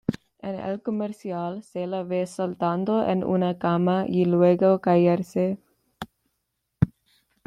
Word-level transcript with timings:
En 0.41 0.55
el 0.55 0.81
comercial, 0.81 1.61
se 1.61 1.85
la 1.85 2.01
ve 2.01 2.25
saltando 2.25 3.07
en 3.07 3.23
una 3.23 3.59
cama 3.59 4.05
y 4.07 4.25
luego 4.25 4.81
caerse. 4.81 5.59